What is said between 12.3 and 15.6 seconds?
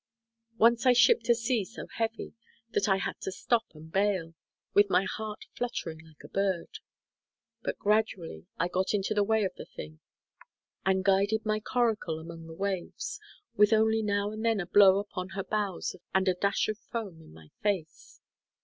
the waves, with only now and then a blow upon her